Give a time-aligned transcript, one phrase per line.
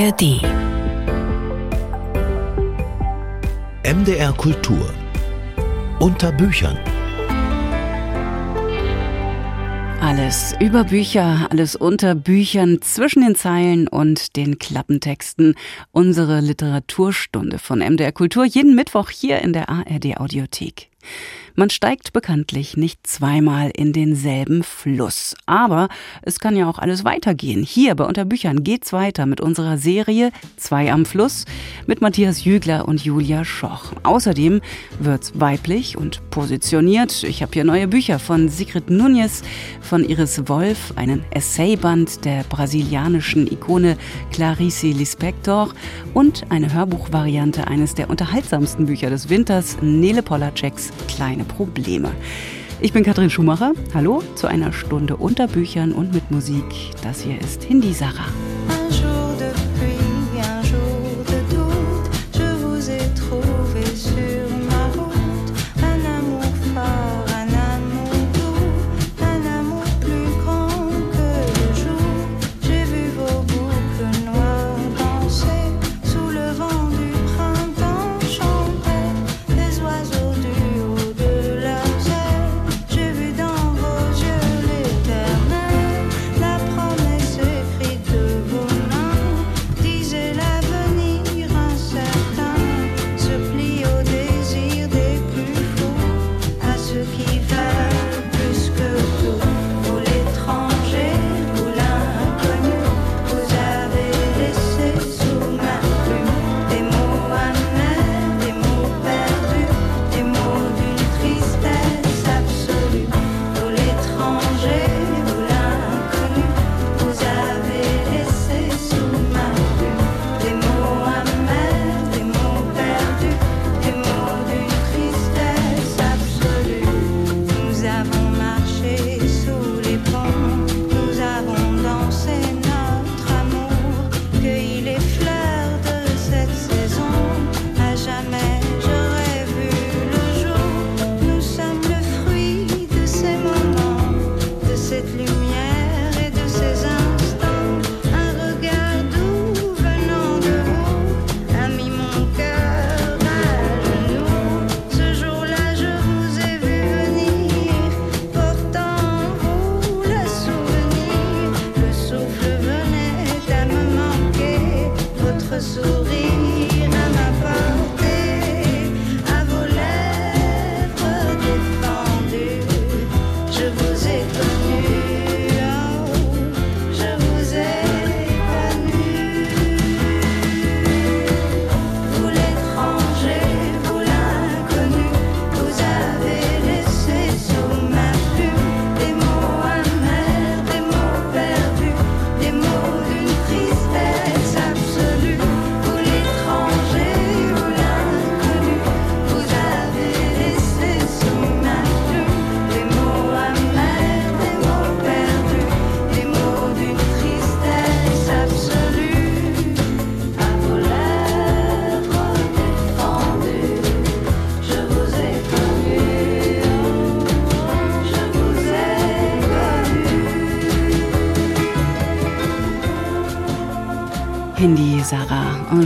[0.00, 0.40] ARD.
[3.84, 4.94] MDR Kultur.
[5.98, 6.78] Unter Büchern.
[10.00, 15.54] Alles über Bücher, alles unter Büchern, zwischen den Zeilen und den Klappentexten.
[15.92, 20.88] Unsere Literaturstunde von MDR Kultur jeden Mittwoch hier in der ARD Audiothek.
[21.54, 25.34] Man steigt bekanntlich nicht zweimal in denselben Fluss.
[25.46, 25.88] Aber
[26.22, 27.62] es kann ja auch alles weitergehen.
[27.62, 31.44] Hier bei Unterbüchern geht's weiter mit unserer Serie Zwei am Fluss
[31.86, 33.92] mit Matthias Jügler und Julia Schoch.
[34.02, 34.60] Außerdem
[34.98, 37.22] wird's weiblich und positioniert.
[37.24, 39.42] Ich habe hier neue Bücher von Sigrid Núñez,
[39.80, 43.96] von Iris Wolf, einen Essayband der brasilianischen Ikone
[44.32, 45.72] Clarice Lispector
[46.14, 50.90] und eine Hörbuchvariante eines der unterhaltsamsten Bücher des Winters, Nele Polaceks
[51.40, 52.12] Kleine Probleme.
[52.80, 53.72] Ich bin Katrin Schumacher.
[53.94, 56.64] Hallo zu einer Stunde unter Büchern und mit Musik.
[57.02, 58.28] Das hier ist Hindi Sarah.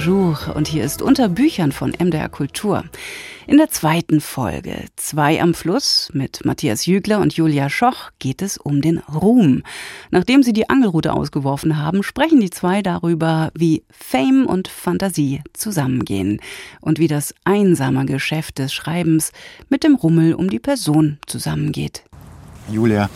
[0.05, 2.85] Anjour und hier ist unter Büchern von MDR Kultur.
[3.47, 8.59] In der zweiten Folge Zwei am Fluss mit Matthias Jügler und Julia Schoch geht es
[8.59, 9.63] um den Ruhm.
[10.11, 16.39] Nachdem sie die Angelrute ausgeworfen haben, sprechen die zwei darüber, wie Fame und Fantasie zusammengehen
[16.83, 19.33] und wie das einsame Geschäft des Schreibens
[19.71, 22.05] mit dem Rummel um die Person zusammengeht.
[22.71, 23.09] Julia,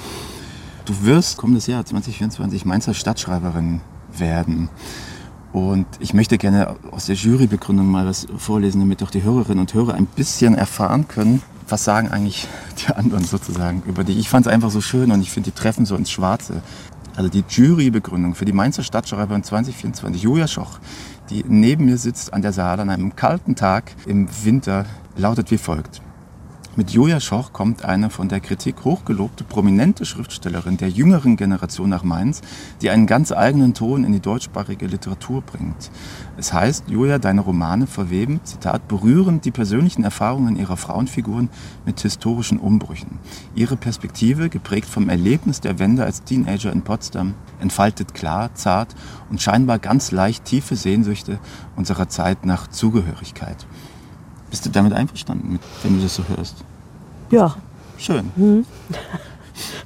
[0.86, 3.82] du wirst kommendes Jahr 2024 Mainzer Stadtschreiberin
[4.16, 4.70] werden.
[5.52, 9.72] Und ich möchte gerne aus der Jurybegründung mal was vorlesen, damit auch die Hörerinnen und
[9.72, 12.46] Hörer ein bisschen erfahren können, was sagen eigentlich
[12.78, 14.18] die anderen sozusagen über die.
[14.18, 16.62] Ich fand es einfach so schön und ich finde, die treffen so ins Schwarze.
[17.16, 20.78] Also die Jurybegründung für die Mainzer Stadtschreiberin 2024, Julia Schoch,
[21.30, 24.86] die neben mir sitzt an der Saale an einem kalten Tag im Winter,
[25.16, 26.00] lautet wie folgt.
[26.78, 32.04] Mit Julia Schoch kommt eine von der Kritik hochgelobte, prominente Schriftstellerin der jüngeren Generation nach
[32.04, 32.40] Mainz,
[32.80, 35.90] die einen ganz eigenen Ton in die deutschsprachige Literatur bringt.
[36.36, 41.48] Es heißt, Julia, deine Romane verweben, Zitat, berührend die persönlichen Erfahrungen ihrer Frauenfiguren
[41.84, 43.18] mit historischen Umbrüchen.
[43.56, 48.94] Ihre Perspektive, geprägt vom Erlebnis der Wende als Teenager in Potsdam, entfaltet klar, zart
[49.30, 51.40] und scheinbar ganz leicht tiefe Sehnsüchte
[51.74, 53.66] unserer Zeit nach Zugehörigkeit.
[54.50, 56.56] Bist du damit einverstanden, wenn du das so hörst?
[57.30, 57.56] Ja.
[57.98, 58.30] Schön.
[58.36, 58.64] Mhm.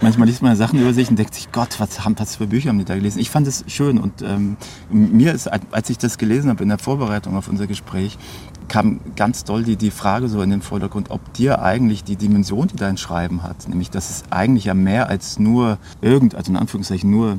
[0.02, 2.68] Manchmal liest man Sachen über sich und denkt sich, Gott, was, haben, was für Bücher
[2.68, 3.20] haben die da gelesen?
[3.20, 4.56] Ich fand es schön und ähm,
[4.90, 8.18] mir ist, als ich das gelesen habe in der Vorbereitung auf unser Gespräch,
[8.68, 12.68] kam ganz doll die, die Frage so in den Vordergrund, ob dir eigentlich die Dimension,
[12.68, 16.56] die dein Schreiben hat, nämlich dass es eigentlich ja mehr als nur irgend, also in
[16.56, 17.38] Anführungszeichen nur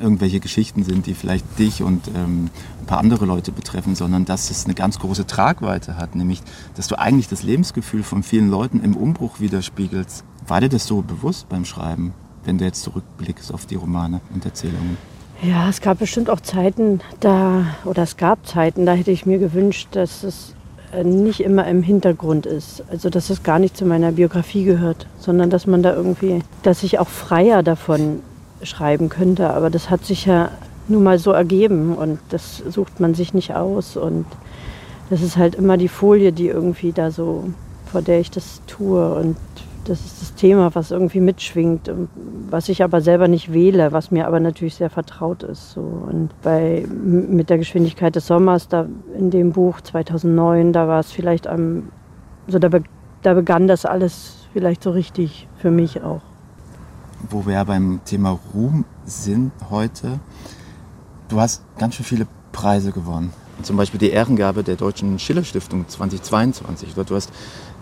[0.00, 2.50] irgendwelche Geschichten sind, die vielleicht dich und ähm,
[2.80, 6.42] ein paar andere Leute betreffen, sondern dass es eine ganz große Tragweite hat, nämlich
[6.76, 10.24] dass du eigentlich das Lebensgefühl von vielen Leuten im Umbruch widerspiegelst.
[10.46, 12.14] War dir das so bewusst beim Schreiben,
[12.44, 14.96] wenn du jetzt zurückblickst auf die Romane und Erzählungen?
[15.42, 19.38] Ja, es gab bestimmt auch Zeiten, da, oder es gab Zeiten, da hätte ich mir
[19.38, 20.54] gewünscht, dass es
[20.92, 22.82] äh, nicht immer im Hintergrund ist.
[22.90, 26.82] Also dass es gar nicht zu meiner Biografie gehört, sondern dass man da irgendwie, dass
[26.82, 28.20] ich auch freier davon
[28.62, 29.50] schreiben könnte.
[29.50, 30.50] Aber das hat sich ja
[30.88, 33.96] nun mal so ergeben und das sucht man sich nicht aus.
[33.96, 34.26] Und
[35.10, 37.44] das ist halt immer die Folie, die irgendwie da so,
[37.86, 39.14] vor der ich das tue.
[39.14, 39.36] Und
[39.84, 41.90] das ist das Thema, was irgendwie mitschwingt,
[42.50, 45.72] was ich aber selber nicht wähle, was mir aber natürlich sehr vertraut ist.
[45.72, 45.80] So.
[45.80, 51.10] Und bei, mit der Geschwindigkeit des Sommers, da in dem Buch 2009, da war es
[51.10, 51.88] vielleicht am,
[52.46, 52.82] so da, be,
[53.22, 56.22] da begann das alles vielleicht so richtig für mich auch.
[57.30, 60.20] Wo wir ja beim Thema Ruhm sind heute,
[61.28, 63.32] du hast ganz schön viele Preise gewonnen.
[63.62, 66.94] Zum Beispiel die Ehrengabe der Deutschen Schiller Stiftung 2022.
[66.94, 67.32] Du hast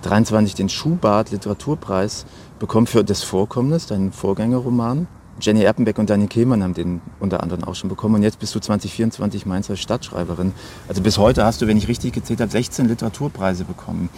[0.03, 2.25] 23 den Schubart Literaturpreis
[2.59, 5.07] bekommen für das Vorkommnis, deinen Vorgängerroman.
[5.39, 8.15] Jenny Erpenbeck und Dani Kehlmann haben den unter anderem auch schon bekommen.
[8.15, 10.53] Und jetzt bist du 2024 Mainzer Stadtschreiberin.
[10.89, 14.09] Also bis heute hast du, wenn ich richtig gezählt habe, 16 Literaturpreise bekommen.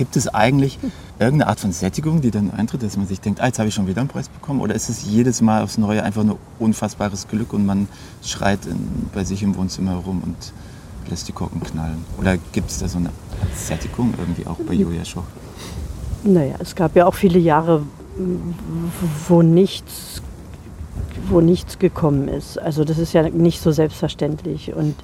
[0.00, 0.78] Gibt es eigentlich
[1.18, 3.74] irgendeine Art von Sättigung, die dann eintritt, dass man sich denkt, ah, jetzt habe ich
[3.74, 4.62] schon wieder einen Preis bekommen?
[4.62, 7.86] Oder ist es jedes Mal aufs Neue einfach nur unfassbares Glück und man
[8.22, 10.54] schreit in, bei sich im Wohnzimmer herum und
[11.10, 12.02] lässt die Korken knallen?
[12.18, 13.10] Oder gibt es da so eine
[13.54, 15.24] Sättigung irgendwie auch bei Julia Schoch?
[16.24, 17.82] Naja, es gab ja auch viele Jahre,
[19.28, 20.22] wo nichts,
[21.28, 22.58] wo nichts gekommen ist.
[22.58, 24.72] Also das ist ja nicht so selbstverständlich.
[24.72, 24.94] Und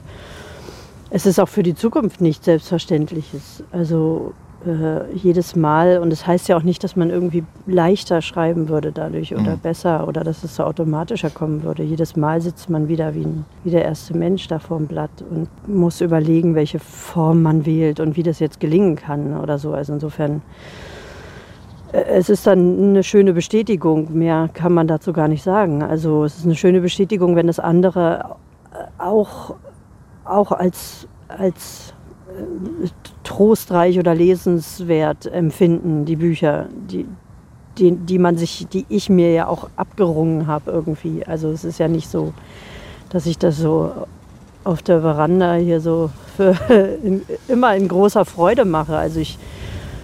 [1.10, 3.62] es ist auch für die Zukunft nicht selbstverständliches.
[3.72, 4.32] Also
[4.66, 5.98] äh, jedes Mal.
[5.98, 9.60] Und das heißt ja auch nicht, dass man irgendwie leichter schreiben würde dadurch oder mhm.
[9.60, 11.82] besser oder dass es so automatischer kommen würde.
[11.82, 15.10] Jedes Mal sitzt man wieder wie, ein, wie der erste Mensch da vor dem Blatt
[15.30, 19.72] und muss überlegen, welche Form man wählt und wie das jetzt gelingen kann oder so.
[19.72, 20.42] Also insofern,
[21.92, 24.12] äh, es ist dann eine schöne Bestätigung.
[24.12, 25.82] Mehr kann man dazu gar nicht sagen.
[25.82, 28.36] Also es ist eine schöne Bestätigung, wenn das andere
[28.98, 29.54] auch,
[30.24, 31.94] auch als, als
[33.24, 37.06] trostreich oder lesenswert empfinden, die Bücher, die,
[37.78, 41.24] die, die man sich, die ich mir ja auch abgerungen habe irgendwie.
[41.26, 42.32] Also es ist ja nicht so,
[43.10, 43.92] dass ich das so
[44.64, 46.10] auf der Veranda hier so
[47.02, 48.96] in, immer in großer Freude mache.
[48.96, 49.38] Also ich,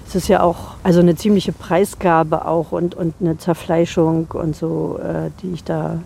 [0.07, 4.99] es ist ja auch also eine ziemliche Preisgabe auch und, und eine Zerfleischung und so,
[5.03, 5.99] äh, die ich da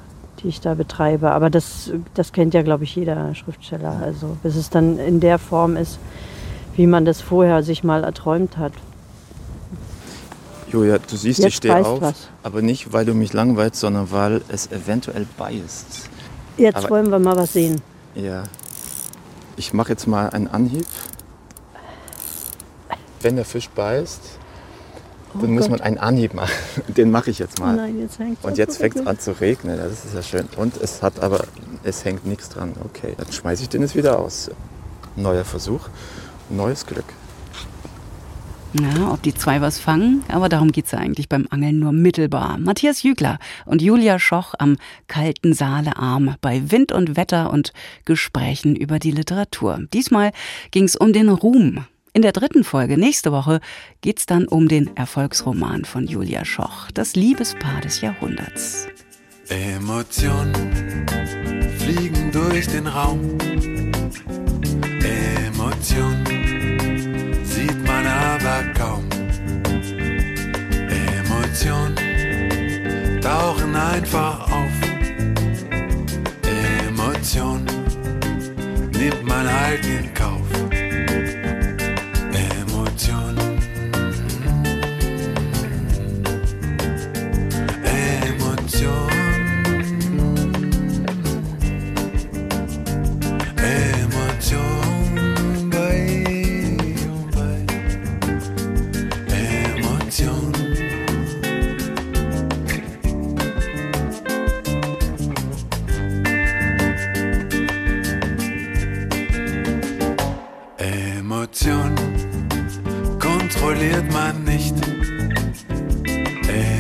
[0.46, 1.32] die ich da betreibe.
[1.32, 4.00] Aber das, das kennt ja, glaube ich, jeder Schriftsteller.
[4.00, 5.98] Also bis es dann in der Form ist,
[6.76, 8.72] wie man das vorher sich mal erträumt hat.
[10.70, 12.28] Julia, du siehst, Jetzt ich stehe auf, was.
[12.44, 16.10] aber nicht, weil du mich langweilst, sondern weil es eventuell beißt.
[16.58, 17.82] Jetzt aber, wollen wir mal was sehen.
[18.14, 18.44] Ja.
[19.56, 20.86] Ich mache jetzt mal einen Anhieb.
[23.20, 24.38] Wenn der Fisch beißt,
[25.38, 25.60] oh dann Gott.
[25.60, 26.52] muss man einen Anhieb machen.
[26.88, 27.76] Den mache ich jetzt mal.
[27.76, 29.78] Nein, jetzt hängt Und jetzt fängt es an zu regnen.
[29.78, 30.48] Das ist ja schön.
[30.56, 31.44] Und es hat aber,
[31.84, 32.72] es hängt nichts dran.
[32.84, 34.50] Okay, dann schmeiße ich den jetzt wieder aus.
[35.16, 35.88] Neuer Versuch
[36.50, 37.04] neues Glück.
[38.72, 41.92] Na, ob die zwei was fangen, aber darum geht es ja eigentlich beim Angeln nur
[41.92, 42.58] mittelbar.
[42.58, 44.76] Matthias Jügler und Julia Schoch am
[45.06, 47.72] kalten Saalearm bei Wind und Wetter und
[48.04, 49.80] Gesprächen über die Literatur.
[49.94, 50.32] Diesmal
[50.72, 51.86] ging es um den Ruhm.
[52.16, 53.60] In der dritten Folge nächste Woche
[54.00, 58.86] geht es dann um den Erfolgsroman von Julia Schoch, das Liebespaar des Jahrhunderts.
[59.50, 60.54] Emotionen
[61.76, 63.36] fliegen durch den Raum.
[65.46, 66.24] Emotionen
[67.44, 69.04] sieht man aber kaum.
[70.88, 71.96] Emotionen
[73.20, 74.72] tauchen einfach auf.
[76.88, 77.66] Emotionen
[78.92, 80.45] nimmt man halt in Kauf.
[113.66, 114.74] Kontrolliert man nicht.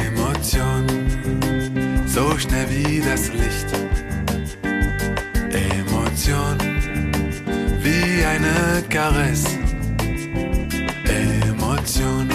[0.06, 0.86] Emotion,
[2.06, 3.68] so schnell wie das Licht.
[5.50, 6.56] Emotion,
[7.82, 9.58] wie eine Caresse.
[11.48, 12.28] Emotion,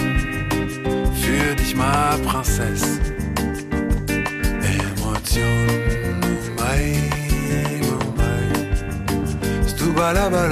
[1.22, 3.00] für dich ma Princesse.
[4.82, 5.66] Emotion,
[6.58, 7.00] bye,
[8.18, 9.68] bye.
[9.68, 10.51] Stubala, bala,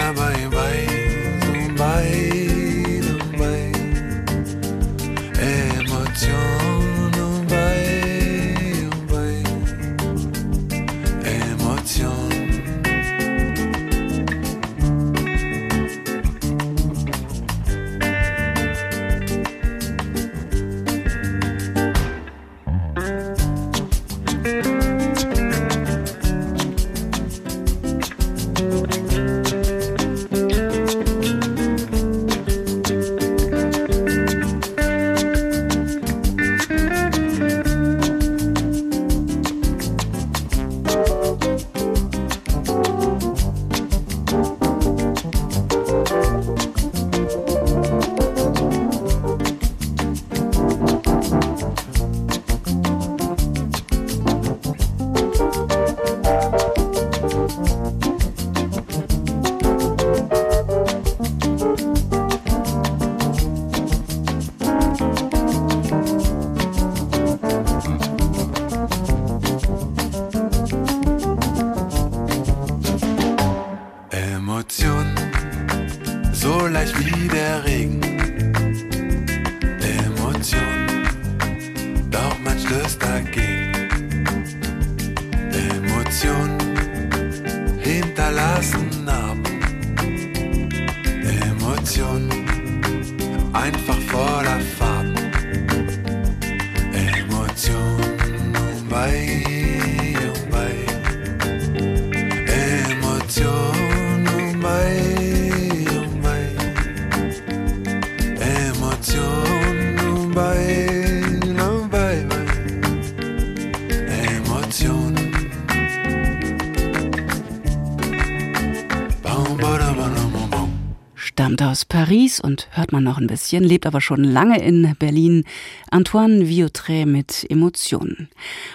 [122.50, 125.45] und hört man noch ein bisschen, lebt aber schon lange in Berlin.
[125.92, 128.28] Antoine Viautré mit Emotionen.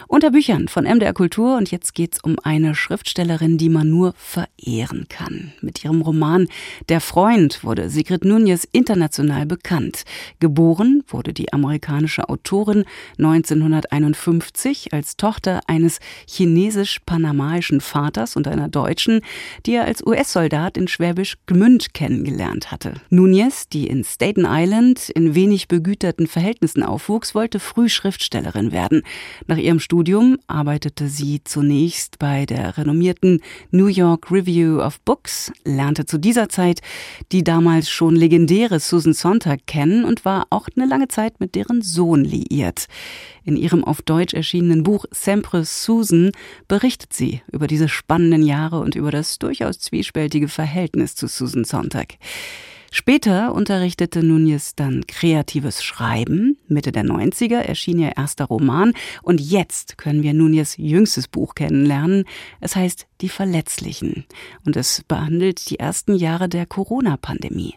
[0.07, 5.07] Unter Büchern von MDR Kultur und jetzt geht's um eine Schriftstellerin, die man nur verehren
[5.09, 5.51] kann.
[5.59, 6.47] Mit ihrem Roman
[6.87, 10.05] Der Freund wurde Sigrid Núñez international bekannt.
[10.39, 12.85] Geboren wurde die amerikanische Autorin
[13.17, 19.19] 1951 als Tochter eines chinesisch-panamaischen Vaters und einer Deutschen,
[19.65, 22.93] die er als US-Soldat in Schwäbisch Gmünd kennengelernt hatte.
[23.73, 29.01] Die in Staten Island in wenig begüterten Verhältnissen aufwuchs, wollte früh Schriftstellerin werden.
[29.47, 33.41] Nach ihrem Studium arbeitete sie zunächst bei der renommierten
[33.71, 36.81] New York Review of Books, lernte zu dieser Zeit
[37.31, 41.81] die damals schon legendäre Susan Sontag kennen und war auch eine lange Zeit mit deren
[41.81, 42.85] Sohn liiert.
[43.43, 46.31] In ihrem auf Deutsch erschienenen Buch Sempre Susan
[46.67, 52.15] berichtet sie über diese spannenden Jahre und über das durchaus zwiespältige Verhältnis zu Susan Sontag.
[52.91, 56.57] Später unterrichtete Núñez dann kreatives Schreiben.
[56.67, 62.25] Mitte der 90er erschien ihr erster Roman und jetzt können wir Núñez jüngstes Buch kennenlernen.
[62.61, 64.25] Es heißt Die Verletzlichen
[64.65, 67.75] und es behandelt die ersten Jahre der Corona-Pandemie.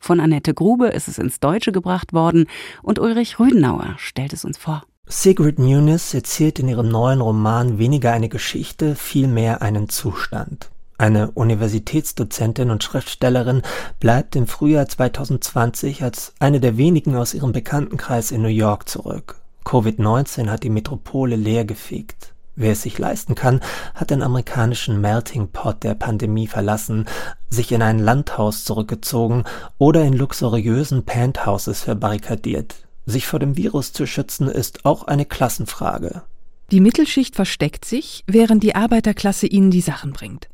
[0.00, 2.46] Von Annette Grube ist es ins Deutsche gebracht worden
[2.82, 4.84] und Ulrich Rüdenauer stellt es uns vor.
[5.06, 10.70] Sigrid Nunes erzählt in ihrem neuen Roman weniger eine Geschichte, vielmehr einen Zustand.
[10.96, 13.62] Eine Universitätsdozentin und Schriftstellerin
[13.98, 19.40] bleibt im Frühjahr 2020 als eine der wenigen aus ihrem Bekanntenkreis in New York zurück.
[19.64, 22.32] Covid-19 hat die Metropole leergefegt.
[22.54, 23.60] Wer es sich leisten kann,
[23.94, 27.06] hat den amerikanischen Melting Pot der Pandemie verlassen,
[27.50, 29.42] sich in ein Landhaus zurückgezogen
[29.78, 32.76] oder in luxuriösen Penthouses verbarrikadiert.
[33.06, 36.22] Sich vor dem Virus zu schützen ist auch eine Klassenfrage.
[36.70, 40.48] Die Mittelschicht versteckt sich, während die Arbeiterklasse ihnen die Sachen bringt.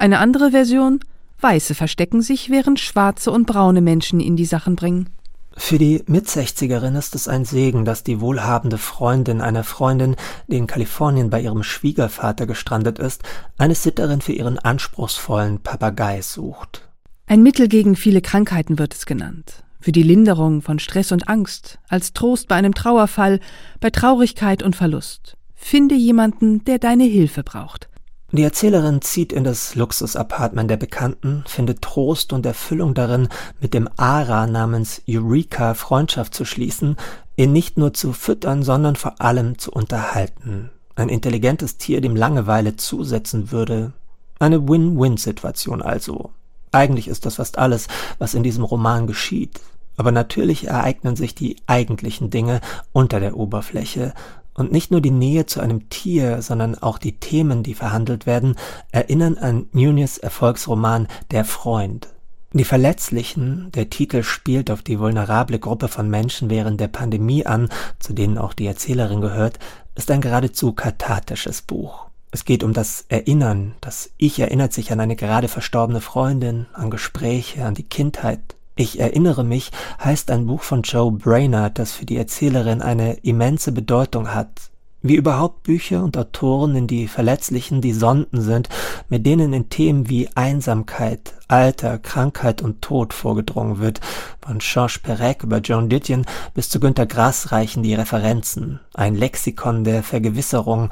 [0.00, 1.00] Eine andere Version
[1.42, 5.10] Weiße verstecken sich, während schwarze und braune Menschen ihnen die Sachen bringen.
[5.54, 10.16] Für die Mitsechzigerin ist es ein Segen, dass die wohlhabende Freundin einer Freundin,
[10.46, 13.24] die in Kalifornien bei ihrem Schwiegervater gestrandet ist,
[13.58, 16.88] eine Sitterin für ihren anspruchsvollen Papagei sucht.
[17.26, 19.64] Ein Mittel gegen viele Krankheiten wird es genannt.
[19.80, 23.38] Für die Linderung von Stress und Angst, als Trost bei einem Trauerfall,
[23.80, 25.36] bei Traurigkeit und Verlust.
[25.54, 27.89] Finde jemanden, der deine Hilfe braucht.
[28.32, 33.28] Die Erzählerin zieht in das Luxusapartment der Bekannten, findet Trost und Erfüllung darin,
[33.60, 36.96] mit dem Ara namens Eureka Freundschaft zu schließen,
[37.34, 40.70] ihn nicht nur zu füttern, sondern vor allem zu unterhalten.
[40.94, 43.92] Ein intelligentes Tier, dem Langeweile zusetzen würde.
[44.38, 46.30] Eine Win-Win-Situation also.
[46.70, 49.60] Eigentlich ist das fast alles, was in diesem Roman geschieht.
[49.96, 52.60] Aber natürlich ereignen sich die eigentlichen Dinge
[52.92, 54.14] unter der Oberfläche,
[54.60, 58.56] und nicht nur die Nähe zu einem Tier, sondern auch die Themen, die verhandelt werden,
[58.92, 62.08] erinnern an Nunes Erfolgsroman Der Freund.
[62.52, 67.70] Die Verletzlichen, der Titel spielt auf die vulnerable Gruppe von Menschen während der Pandemie an,
[68.00, 69.58] zu denen auch die Erzählerin gehört,
[69.94, 72.06] ist ein geradezu kathartisches Buch.
[72.30, 76.90] Es geht um das Erinnern, das Ich erinnert sich an eine gerade verstorbene Freundin, an
[76.90, 79.72] Gespräche, an die Kindheit, ich erinnere mich
[80.02, 84.70] heißt ein Buch von Joe Brainerd, das für die Erzählerin eine immense Bedeutung hat.
[85.02, 88.70] Wie überhaupt Bücher und Autoren in die Verletzlichen die Sonden sind,
[89.10, 94.00] mit denen in Themen wie Einsamkeit, Alter, Krankheit und Tod vorgedrungen wird.
[94.40, 98.80] Von Georges Perec über Joan Didion bis zu Günter Grass reichen die Referenzen.
[98.94, 100.88] Ein Lexikon der Vergewisserung,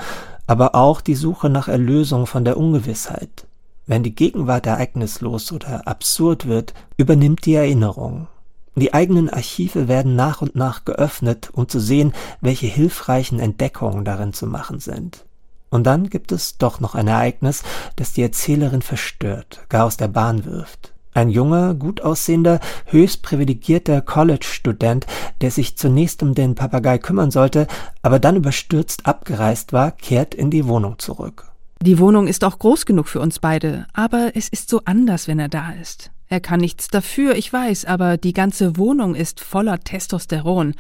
[0.47, 3.48] aber auch die Suche nach Erlösung von der Ungewissheit.
[3.89, 8.29] Wenn die Gegenwart ereignislos oder absurd wird, übernimmt die Erinnerung.
[8.77, 14.35] Die eigenen Archive werden nach und nach geöffnet, um zu sehen, welche hilfreichen Entdeckungen darin
[14.35, 15.25] zu machen sind.
[15.71, 17.63] Und dann gibt es doch noch ein Ereignis,
[17.97, 20.93] das die Erzählerin verstört, gar aus der Bahn wirft.
[21.15, 25.07] Ein junger, gut aussehender, höchst privilegierter College-Student,
[25.41, 27.67] der sich zunächst um den Papagei kümmern sollte,
[28.03, 31.51] aber dann überstürzt abgereist war, kehrt in die Wohnung zurück.
[31.81, 35.39] Die Wohnung ist auch groß genug für uns beide, aber es ist so anders, wenn
[35.39, 36.11] er da ist.
[36.29, 40.75] Er kann nichts dafür, ich weiß, aber die ganze Wohnung ist voller Testosteron.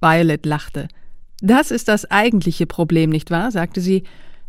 [0.00, 0.88] Violet lachte.
[1.40, 3.50] Das ist das eigentliche Problem, nicht wahr?
[3.50, 4.02] sagte sie.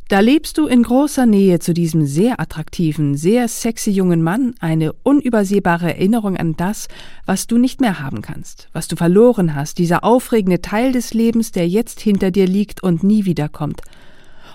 [0.07, 4.93] Da lebst du in großer Nähe zu diesem sehr attraktiven, sehr sexy jungen Mann, eine
[4.93, 6.87] unübersehbare Erinnerung an das,
[7.25, 11.51] was du nicht mehr haben kannst, was du verloren hast, dieser aufregende Teil des Lebens,
[11.51, 13.81] der jetzt hinter dir liegt und nie wiederkommt.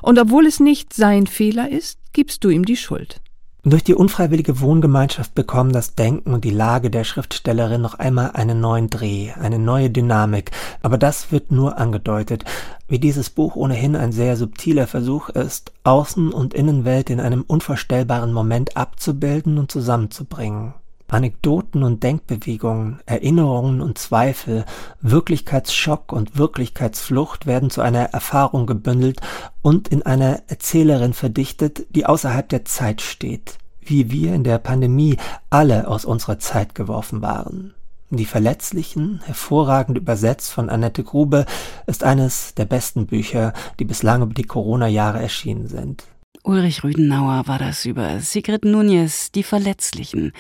[0.03, 3.21] Und obwohl es nicht sein Fehler ist, gibst du ihm die Schuld.
[3.63, 8.59] Durch die unfreiwillige Wohngemeinschaft bekommen das Denken und die Lage der Schriftstellerin noch einmal einen
[8.59, 12.47] neuen Dreh, eine neue Dynamik, aber das wird nur angedeutet,
[12.89, 18.33] wie dieses Buch ohnehin ein sehr subtiler Versuch ist, Außen- und Innenwelt in einem unvorstellbaren
[18.33, 20.73] Moment abzubilden und zusammenzubringen.
[21.13, 24.65] Anekdoten und Denkbewegungen, Erinnerungen und Zweifel,
[25.01, 29.21] Wirklichkeitsschock und Wirklichkeitsflucht werden zu einer Erfahrung gebündelt
[29.63, 35.17] und in einer Erzählerin verdichtet, die außerhalb der Zeit steht, wie wir in der Pandemie
[35.51, 37.75] alle aus unserer Zeit geworfen waren.
[38.13, 41.47] Die Verletzlichen, hervorragend übersetzt von Annette Grube,
[41.87, 46.07] ist eines der besten Bücher, die bislang über die Corona-Jahre erschienen sind.
[46.43, 50.33] Ulrich Rüdenauer war das über Sigrid Nunez, Die Verletzlichen.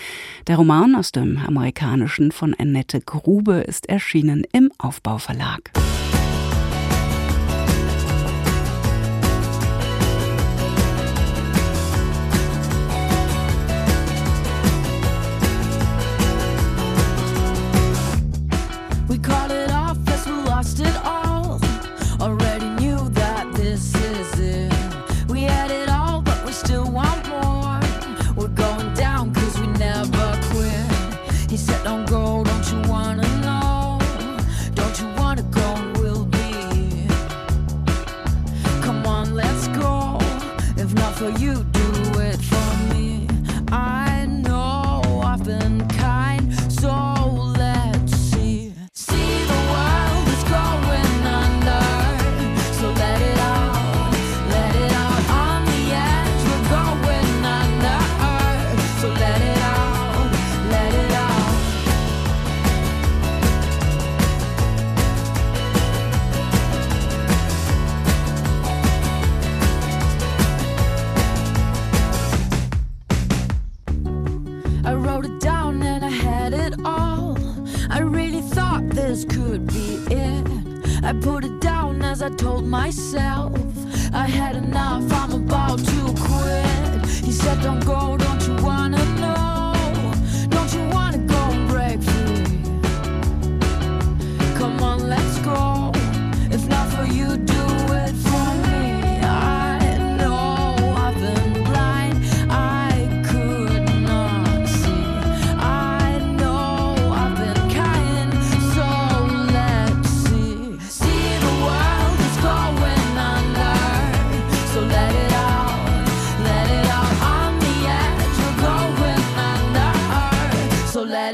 [0.47, 5.71] Der Roman aus dem amerikanischen von Annette Grube ist erschienen im Aufbauverlag.
[19.11, 19.40] so let it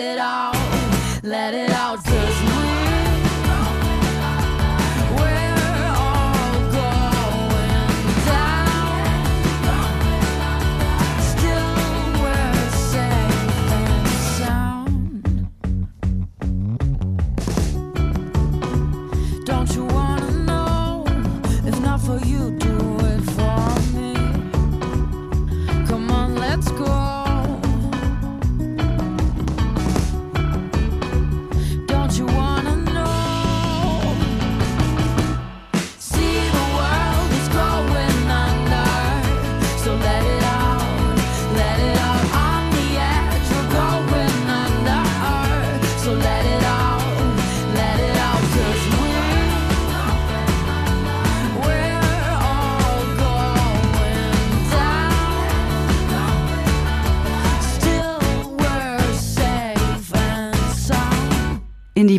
[0.06, 0.54] it out,
[1.22, 2.55] let it out, cause my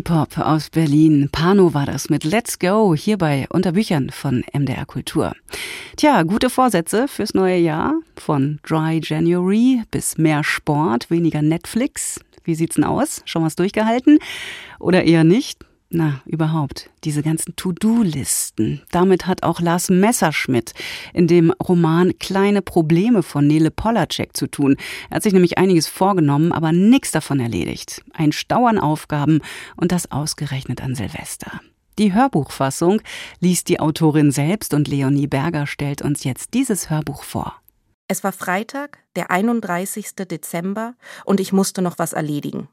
[0.08, 1.28] Hip-Hop aus Berlin.
[1.30, 5.34] Pano war das mit Let's Go hier bei Unterbüchern von MDR Kultur.
[5.98, 7.92] Tja, gute Vorsätze fürs neue Jahr.
[8.16, 12.20] Von Dry January bis mehr Sport, weniger Netflix.
[12.42, 13.20] Wie sieht's denn aus?
[13.26, 14.18] Schon was durchgehalten?
[14.78, 15.67] Oder eher nicht?
[15.90, 18.82] Na, überhaupt, diese ganzen To-Do-Listen.
[18.90, 20.74] Damit hat auch Lars Messerschmidt
[21.14, 24.76] in dem Roman Kleine Probleme von Nele Polacek zu tun.
[25.08, 28.02] Er hat sich nämlich einiges vorgenommen, aber nichts davon erledigt.
[28.12, 29.40] Ein Stau an Aufgaben
[29.76, 31.60] und das ausgerechnet an Silvester.
[31.98, 33.00] Die Hörbuchfassung
[33.40, 37.56] liest die Autorin selbst und Leonie Berger stellt uns jetzt dieses Hörbuch vor.
[38.08, 40.14] Es war Freitag, der 31.
[40.16, 42.68] Dezember, und ich musste noch was erledigen.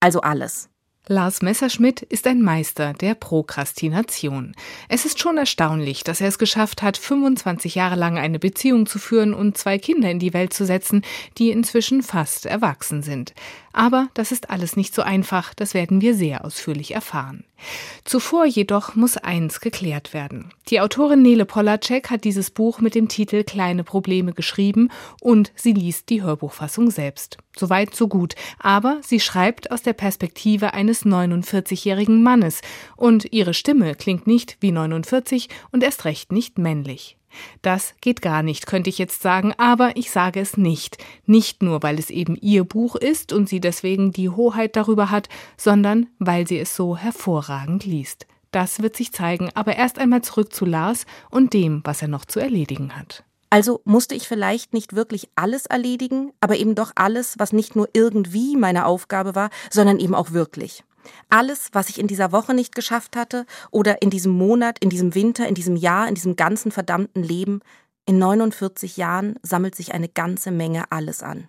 [0.00, 0.69] Also alles.
[1.08, 4.54] Lars Messerschmidt ist ein Meister der Prokrastination.
[4.88, 8.98] Es ist schon erstaunlich, dass er es geschafft hat, 25 Jahre lang eine Beziehung zu
[8.98, 11.02] führen und zwei Kinder in die Welt zu setzen,
[11.38, 13.34] die inzwischen fast erwachsen sind.
[13.72, 17.44] Aber das ist alles nicht so einfach, das werden wir sehr ausführlich erfahren.
[18.04, 20.52] Zuvor jedoch muss eins geklärt werden.
[20.68, 25.72] Die Autorin Nele Polacek hat dieses Buch mit dem Titel Kleine Probleme geschrieben und sie
[25.72, 27.38] liest die Hörbuchfassung selbst.
[27.56, 28.34] Soweit, so gut.
[28.58, 32.60] Aber sie schreibt aus der Perspektive eines 49-jährigen Mannes
[32.96, 37.16] und ihre Stimme klingt nicht wie 49 und erst recht nicht männlich.
[37.62, 40.98] Das geht gar nicht, könnte ich jetzt sagen, aber ich sage es nicht.
[41.26, 45.28] Nicht nur, weil es eben ihr Buch ist und sie deswegen die Hoheit darüber hat,
[45.56, 48.26] sondern weil sie es so hervorragend liest.
[48.52, 52.24] Das wird sich zeigen, aber erst einmal zurück zu Lars und dem, was er noch
[52.24, 53.24] zu erledigen hat.
[53.50, 57.88] Also musste ich vielleicht nicht wirklich alles erledigen, aber eben doch alles, was nicht nur
[57.92, 60.84] irgendwie meine Aufgabe war, sondern eben auch wirklich.
[61.28, 65.14] Alles, was ich in dieser Woche nicht geschafft hatte oder in diesem Monat, in diesem
[65.14, 67.60] Winter, in diesem Jahr, in diesem ganzen verdammten Leben,
[68.06, 71.48] in 49 Jahren sammelt sich eine ganze Menge alles an.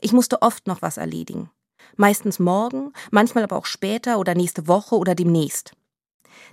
[0.00, 1.50] Ich musste oft noch was erledigen.
[1.96, 5.72] Meistens morgen, manchmal aber auch später oder nächste Woche oder demnächst.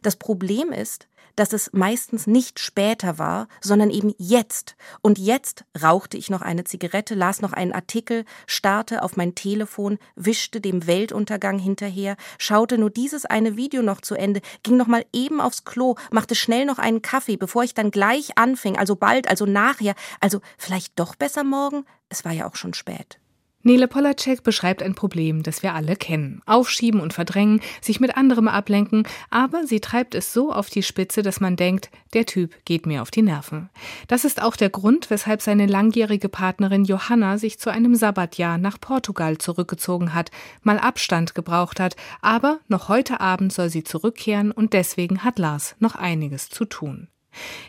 [0.02, 4.76] Das Problem ist, dass es meistens nicht später war, sondern eben jetzt.
[5.02, 9.98] Und jetzt rauchte ich noch eine Zigarette, las noch einen Artikel, starrte auf mein Telefon,
[10.16, 15.06] wischte dem Weltuntergang hinterher, schaute nur dieses eine Video noch zu Ende, ging noch mal
[15.14, 19.28] eben aufs Klo, machte schnell noch einen Kaffee, bevor ich dann gleich anfing, also bald,
[19.28, 21.86] also nachher, also vielleicht doch besser morgen?
[22.10, 23.21] Es war ja auch schon spät.
[23.64, 26.42] Nele Polacek beschreibt ein Problem, das wir alle kennen.
[26.46, 31.22] Aufschieben und verdrängen, sich mit anderem ablenken, aber sie treibt es so auf die Spitze,
[31.22, 33.70] dass man denkt, der Typ geht mir auf die Nerven.
[34.08, 38.80] Das ist auch der Grund, weshalb seine langjährige Partnerin Johanna sich zu einem Sabbatjahr nach
[38.80, 40.32] Portugal zurückgezogen hat,
[40.64, 45.76] mal Abstand gebraucht hat, aber noch heute Abend soll sie zurückkehren und deswegen hat Lars
[45.80, 47.08] noch einiges zu tun.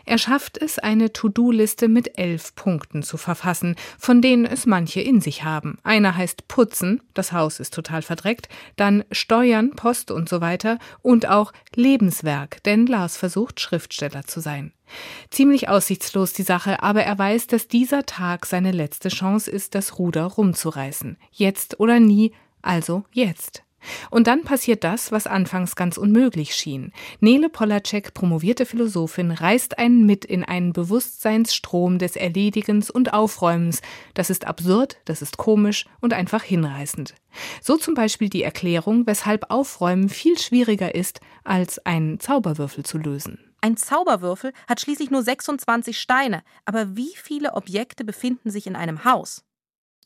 [0.05, 5.21] Er schafft es, eine To-Do-Liste mit elf Punkten zu verfassen, von denen es manche in
[5.21, 5.77] sich haben.
[5.83, 11.27] Einer heißt Putzen, das Haus ist total verdreckt, dann Steuern, Post und so weiter und
[11.27, 14.73] auch Lebenswerk, denn Lars versucht, Schriftsteller zu sein.
[15.29, 19.97] Ziemlich aussichtslos die Sache, aber er weiß, dass dieser Tag seine letzte Chance ist, das
[19.97, 21.17] Ruder rumzureißen.
[21.31, 23.63] Jetzt oder nie, also jetzt.
[24.09, 26.91] Und dann passiert das, was anfangs ganz unmöglich schien.
[27.19, 33.81] Nele Polacek, promovierte Philosophin, reißt einen mit in einen Bewusstseinsstrom des Erledigens und Aufräumens.
[34.13, 37.15] Das ist absurd, das ist komisch und einfach hinreißend.
[37.61, 43.39] So zum Beispiel die Erklärung, weshalb Aufräumen viel schwieriger ist, als einen Zauberwürfel zu lösen.
[43.63, 49.05] Ein Zauberwürfel hat schließlich nur 26 Steine, aber wie viele Objekte befinden sich in einem
[49.05, 49.45] Haus?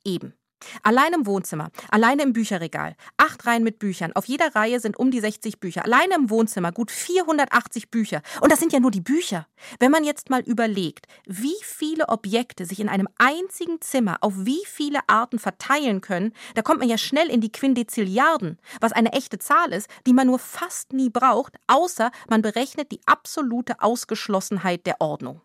[0.05, 0.36] Eben.
[0.83, 5.11] Allein im Wohnzimmer, alleine im Bücherregal, acht Reihen mit Büchern, auf jeder Reihe sind um
[5.11, 8.21] die 60 Bücher, alleine im Wohnzimmer gut 480 Bücher.
[8.41, 9.47] Und das sind ja nur die Bücher.
[9.79, 14.63] Wenn man jetzt mal überlegt, wie viele Objekte sich in einem einzigen Zimmer auf wie
[14.65, 19.39] viele Arten verteilen können, da kommt man ja schnell in die Quindezilliarden, was eine echte
[19.39, 25.01] Zahl ist, die man nur fast nie braucht, außer man berechnet die absolute Ausgeschlossenheit der
[25.01, 25.41] Ordnung.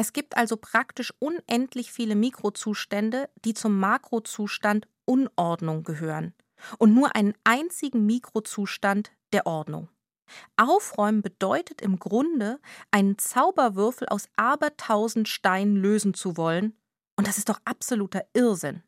[0.00, 6.32] Es gibt also praktisch unendlich viele Mikrozustände, die zum Makrozustand Unordnung gehören
[6.78, 9.90] und nur einen einzigen Mikrozustand der Ordnung.
[10.56, 12.60] Aufräumen bedeutet im Grunde,
[12.90, 16.74] einen Zauberwürfel aus abertausend Steinen lösen zu wollen,
[17.16, 18.82] und das ist doch absoluter Irrsinn.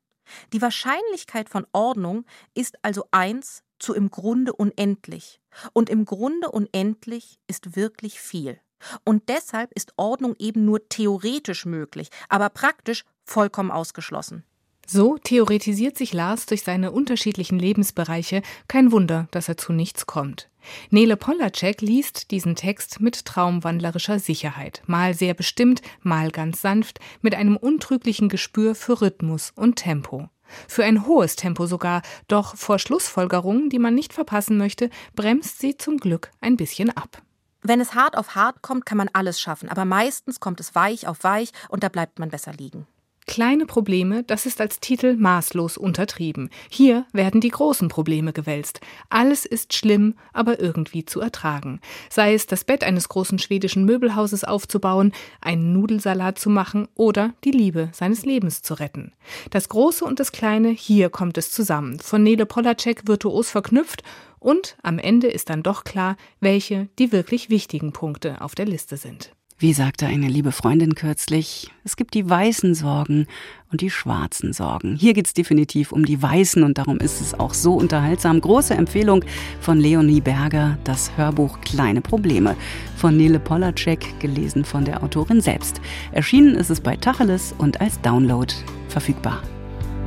[0.54, 5.42] Die Wahrscheinlichkeit von Ordnung ist also eins zu im Grunde unendlich,
[5.74, 8.58] und im Grunde unendlich ist wirklich viel.
[9.04, 14.44] Und deshalb ist Ordnung eben nur theoretisch möglich, aber praktisch vollkommen ausgeschlossen.
[14.86, 20.50] So theoretisiert sich Lars durch seine unterschiedlichen Lebensbereiche, kein Wunder, dass er zu nichts kommt.
[20.90, 27.34] Nele Polacek liest diesen Text mit traumwandlerischer Sicherheit, mal sehr bestimmt, mal ganz sanft, mit
[27.34, 30.28] einem untrüglichen Gespür für Rhythmus und Tempo.
[30.68, 35.76] Für ein hohes Tempo sogar, doch vor Schlussfolgerungen, die man nicht verpassen möchte, bremst sie
[35.76, 37.22] zum Glück ein bisschen ab.
[37.62, 41.06] Wenn es hart auf hart kommt, kann man alles schaffen, aber meistens kommt es weich
[41.06, 42.88] auf weich und da bleibt man besser liegen.
[43.28, 46.50] Kleine Probleme, das ist als Titel maßlos untertrieben.
[46.68, 48.80] Hier werden die großen Probleme gewälzt.
[49.10, 51.80] Alles ist schlimm, aber irgendwie zu ertragen.
[52.10, 57.52] Sei es das Bett eines großen schwedischen Möbelhauses aufzubauen, einen Nudelsalat zu machen oder die
[57.52, 59.12] Liebe seines Lebens zu retten.
[59.50, 62.00] Das Große und das Kleine, hier kommt es zusammen.
[62.00, 64.02] Von Nele Polacek virtuos verknüpft
[64.42, 68.96] und am Ende ist dann doch klar, welche die wirklich wichtigen Punkte auf der Liste
[68.96, 69.32] sind.
[69.62, 73.28] Wie sagte eine liebe Freundin kürzlich, es gibt die weißen Sorgen
[73.70, 74.96] und die schwarzen Sorgen.
[74.96, 78.40] Hier geht es definitiv um die weißen und darum ist es auch so unterhaltsam.
[78.40, 79.24] Große Empfehlung
[79.60, 82.56] von Leonie Berger, das Hörbuch Kleine Probleme
[82.96, 85.80] von Nele Polacek, gelesen von der Autorin selbst.
[86.10, 88.52] Erschienen ist es bei Tacheles und als Download
[88.88, 89.44] verfügbar.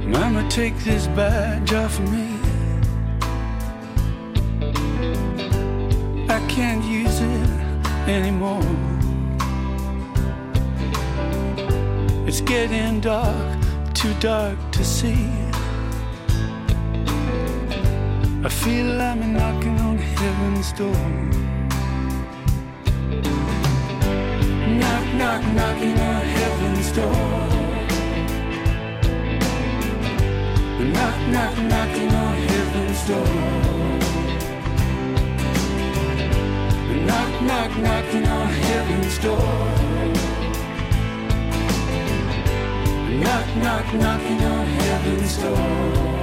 [0.06, 2.35] Mama, take this badge off me.
[8.08, 8.64] Anymore.
[12.28, 13.60] It's getting dark,
[13.94, 15.30] too dark to see.
[18.44, 21.06] I feel I'm knocking on heaven's door.
[24.80, 27.66] Knock, knock, knocking on heaven's door.
[30.94, 33.95] Knock, knock, knocking on heaven's door.
[37.06, 39.38] Knock, knock, knocking on heaven's door.
[43.22, 46.16] Knock, knock, knocking on heaven's door.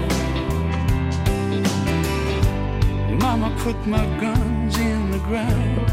[3.21, 5.89] Mama put my guns in the ground.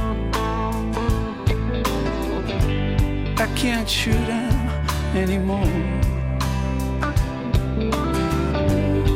[3.39, 4.69] I can't shoot them
[5.15, 5.65] anymore.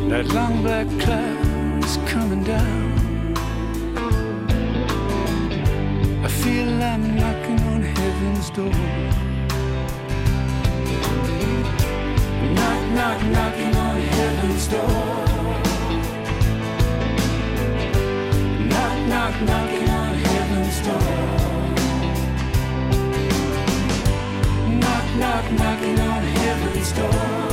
[0.09, 2.92] That long black cloud is coming down.
[6.43, 8.69] Feel I'm knocking on heaven's door.
[12.57, 15.23] knock, knock, knocking on heaven's door.
[18.71, 21.13] Knock, knock, knocking on heaven's door.
[24.81, 27.52] Knock, knock, knocking on heaven's door.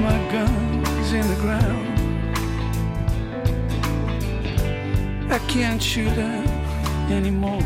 [0.00, 1.84] my guns in the ground.
[5.32, 6.46] I can't shoot them
[7.10, 7.62] anymore.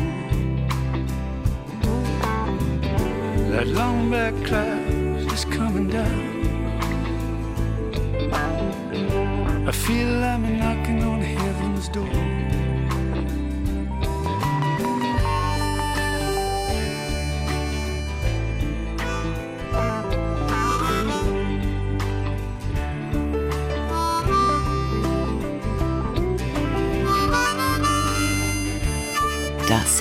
[3.52, 6.38] That long black cloud is coming down.
[9.68, 10.97] I feel I'm knocking.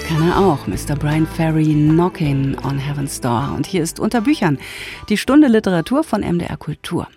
[0.08, 0.96] Kann er auch, Mr.
[0.98, 3.54] Brian Ferry, Knocking on Heaven's Door.
[3.58, 4.58] Und hier ist unter Büchern
[5.10, 7.08] die Stunde Literatur von MDR Kultur.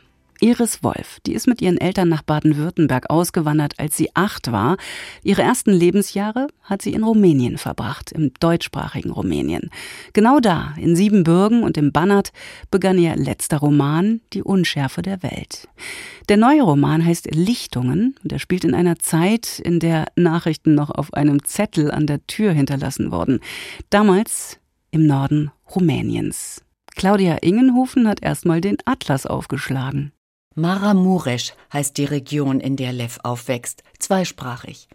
[0.40, 4.78] Iris Wolf, die ist mit ihren Eltern nach Baden-Württemberg ausgewandert, als sie acht war.
[5.22, 9.70] Ihre ersten Lebensjahre hat sie in Rumänien verbracht, im deutschsprachigen Rumänien.
[10.12, 12.32] Genau da, in Siebenbürgen und im Bannert,
[12.70, 15.68] begann ihr letzter Roman, Die Unschärfe der Welt.
[16.28, 20.90] Der neue Roman heißt Lichtungen und er spielt in einer Zeit, in der Nachrichten noch
[20.90, 23.40] auf einem Zettel an der Tür hinterlassen wurden.
[23.90, 24.58] Damals
[24.90, 26.62] im Norden Rumäniens.
[26.96, 30.12] Claudia Ingenhofen hat erstmal den Atlas aufgeschlagen.
[30.56, 34.88] Maramuresch heißt die Region, in der Lev aufwächst, zweisprachig.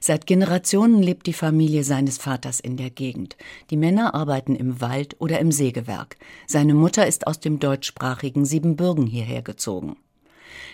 [0.00, 3.36] Seit Generationen lebt die Familie seines Vaters in der Gegend.
[3.70, 6.16] Die Männer arbeiten im Wald oder im Sägewerk.
[6.48, 9.96] Seine Mutter ist aus dem deutschsprachigen Siebenbürgen hierher gezogen.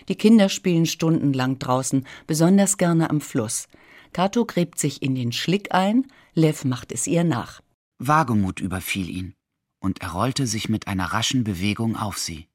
[0.07, 3.67] Die Kinder spielen stundenlang draußen, besonders gerne am Fluss.
[4.13, 7.61] Kato gräbt sich in den Schlick ein, Lev macht es ihr nach.
[7.99, 9.33] Wagemut überfiel ihn,
[9.79, 12.48] und er rollte sich mit einer raschen Bewegung auf sie.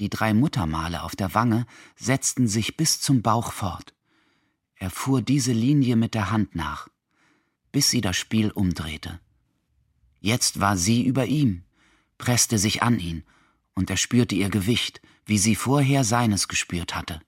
[0.00, 3.94] Die drei Muttermale auf der Wange setzten sich bis zum Bauch fort.
[4.76, 6.88] Er fuhr diese Linie mit der Hand nach,
[7.72, 9.18] bis sie das Spiel umdrehte.
[10.20, 11.64] Jetzt war sie über ihm,
[12.16, 13.24] presste sich an ihn,
[13.74, 17.20] und er spürte ihr Gewicht, wie sie vorher seines gespürt hatte.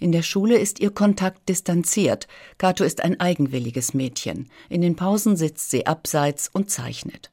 [0.00, 2.28] In der Schule ist ihr Kontakt distanziert.
[2.56, 4.48] Kato ist ein eigenwilliges Mädchen.
[4.68, 7.32] In den Pausen sitzt sie abseits und zeichnet.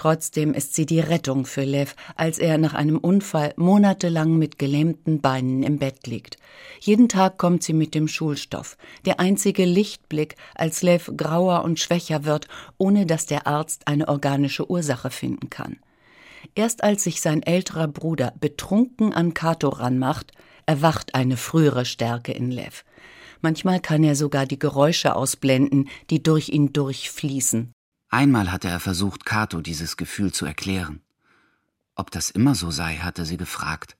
[0.00, 5.20] Trotzdem ist sie die Rettung für Lev, als er nach einem Unfall monatelang mit gelähmten
[5.20, 6.38] Beinen im Bett liegt.
[6.80, 12.24] Jeden Tag kommt sie mit dem Schulstoff, der einzige Lichtblick, als Lev grauer und schwächer
[12.24, 15.76] wird, ohne dass der Arzt eine organische Ursache finden kann.
[16.54, 20.32] Erst als sich sein älterer Bruder betrunken an Kato ranmacht,
[20.64, 22.86] erwacht eine frühere Stärke in Lev.
[23.42, 27.74] Manchmal kann er sogar die Geräusche ausblenden, die durch ihn durchfließen.
[28.10, 31.00] Einmal hatte er versucht, Kato dieses Gefühl zu erklären.
[31.94, 33.96] Ob das immer so sei, hatte sie gefragt.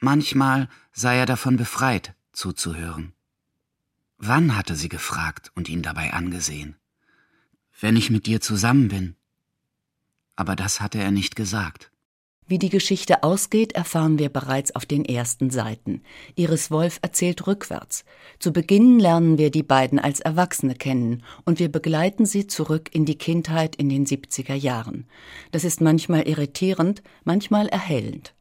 [0.00, 3.12] Manchmal sei er davon befreit, zuzuhören.
[4.18, 6.76] Wann hatte sie gefragt und ihn dabei angesehen?
[7.80, 9.16] Wenn ich mit dir zusammen bin.
[10.36, 11.90] Aber das hatte er nicht gesagt.
[12.50, 16.00] Wie die Geschichte ausgeht, erfahren wir bereits auf den ersten Seiten.
[16.34, 18.06] Iris Wolf erzählt rückwärts.
[18.38, 23.04] Zu Beginn lernen wir die beiden als Erwachsene kennen und wir begleiten sie zurück in
[23.04, 25.06] die Kindheit in den 70er Jahren.
[25.52, 28.32] Das ist manchmal irritierend, manchmal erhellend.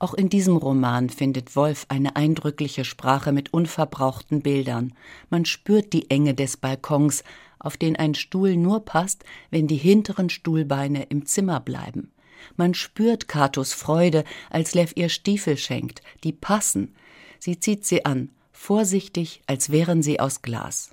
[0.00, 4.94] Auch in diesem Roman findet Wolf eine eindrückliche Sprache mit unverbrauchten Bildern.
[5.30, 7.22] Man spürt die Enge des Balkons,
[7.60, 12.10] auf den ein Stuhl nur passt, wenn die hinteren Stuhlbeine im Zimmer bleiben.
[12.56, 16.94] Man spürt Katos Freude, als Lev ihr Stiefel schenkt, die passen.
[17.38, 20.90] Sie zieht sie an, vorsichtig, als wären sie aus Glas.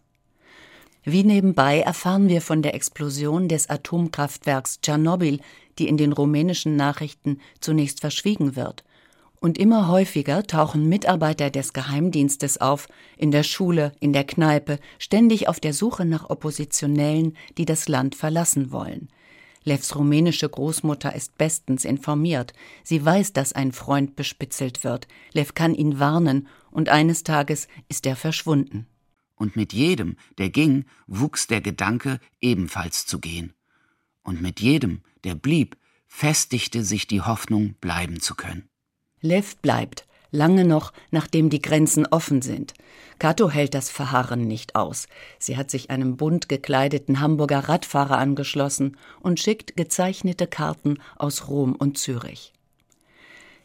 [1.03, 5.39] Wie nebenbei erfahren wir von der Explosion des Atomkraftwerks Tschernobyl,
[5.77, 8.84] die in den rumänischen Nachrichten zunächst verschwiegen wird.
[9.39, 15.47] Und immer häufiger tauchen Mitarbeiter des Geheimdienstes auf, in der Schule, in der Kneipe, ständig
[15.47, 19.09] auf der Suche nach Oppositionellen, die das Land verlassen wollen.
[19.66, 22.53] Levs rumänische Großmutter ist bestens informiert.
[22.84, 25.07] Sie weiß, dass ein Freund bespitzelt wird.
[25.34, 28.86] Lev kann ihn warnen, und eines Tages ist er verschwunden.
[29.36, 33.53] Und mit jedem, der ging, wuchs der Gedanke, ebenfalls zu gehen.
[34.24, 38.70] Und mit jedem, der blieb, festigte sich die Hoffnung, bleiben zu können.
[39.22, 42.75] Lev bleibt, lange noch, nachdem die Grenzen offen sind.
[43.17, 45.07] Kato hält das Verharren nicht aus.
[45.39, 51.73] Sie hat sich einem bunt gekleideten Hamburger Radfahrer angeschlossen und schickt gezeichnete Karten aus Rom
[51.73, 52.53] und Zürich.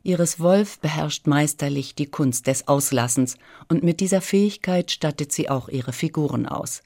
[0.02, 3.36] Iris Wolf beherrscht meisterlich die Kunst des Auslassens
[3.68, 6.82] und mit dieser Fähigkeit stattet sie auch ihre Figuren aus.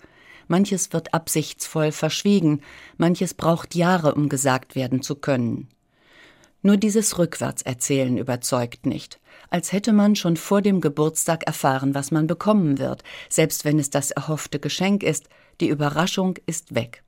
[0.49, 2.61] Manches wird absichtsvoll verschwiegen,
[2.97, 5.69] manches braucht Jahre, um gesagt werden zu können.
[6.63, 9.21] Nur dieses Rückwärtserzählen überzeugt nicht,
[9.55, 13.89] als hätte man schon vor dem Geburtstag erfahren, was man bekommen wird, selbst wenn es
[13.89, 15.29] das erhoffte Geschenk ist,
[15.61, 17.05] die Überraschung ist weg.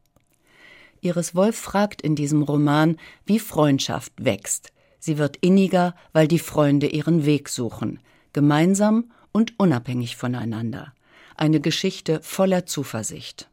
[1.00, 4.70] Iris Wolf fragt in diesem Roman, wie Freundschaft wächst.
[5.00, 7.98] Sie wird inniger, weil die Freunde ihren Weg suchen,
[8.32, 10.94] gemeinsam und unabhängig voneinander.
[11.34, 13.50] Eine Geschichte voller Zuversicht.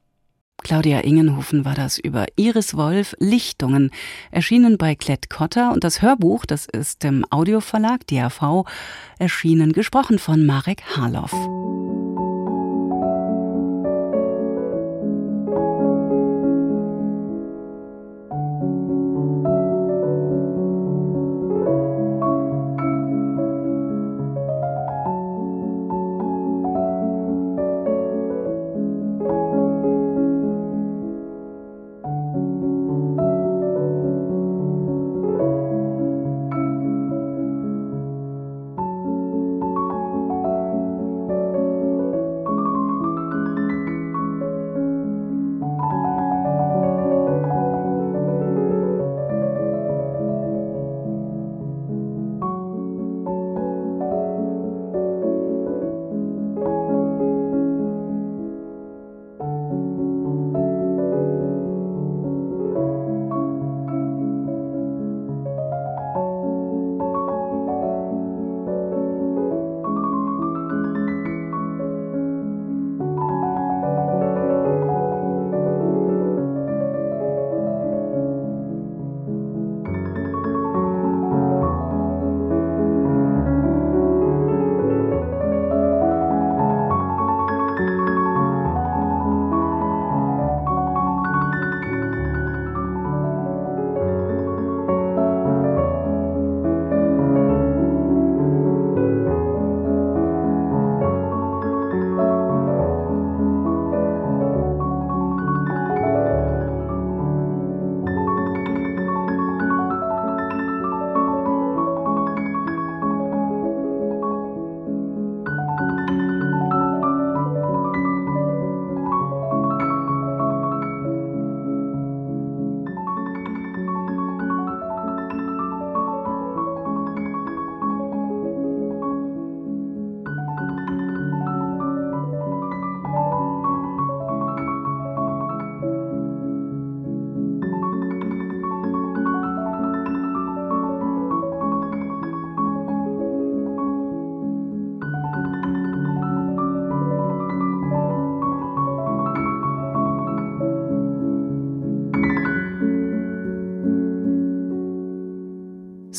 [0.64, 3.92] Claudia Ingenhofen war das über Iris Wolf Lichtungen,
[4.32, 8.66] erschienen bei Klett Cotta und das Hörbuch, das ist im Audioverlag DAV
[9.20, 11.34] erschienen, gesprochen von Marek Harloff.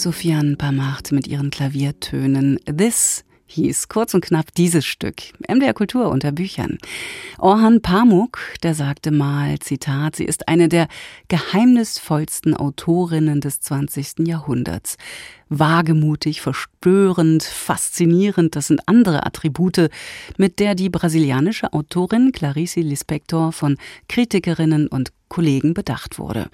[0.05, 2.61] Sofiane Pamacht mit ihren Klaviertönen.
[2.67, 5.15] This hieß kurz und knapp dieses Stück.
[5.49, 6.77] MDR Kultur unter Büchern.
[7.39, 10.89] Orhan Pamuk, der sagte mal, Zitat, sie ist eine der
[11.29, 14.27] geheimnisvollsten Autorinnen des 20.
[14.27, 14.99] Jahrhunderts.
[15.49, 19.89] Wagemutig, verstörend, faszinierend, das sind andere Attribute,
[20.37, 23.79] mit der die brasilianische Autorin Clarice Lispector von
[24.09, 26.49] Kritikerinnen und Kollegen bedacht wurde.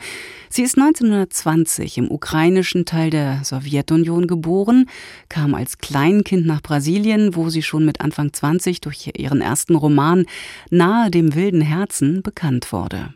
[0.49, 4.87] Sie ist 1920 im ukrainischen Teil der Sowjetunion geboren,
[5.29, 10.25] kam als Kleinkind nach Brasilien, wo sie schon mit Anfang 20 durch ihren ersten Roman
[10.71, 13.13] Nahe dem wilden Herzen bekannt wurde.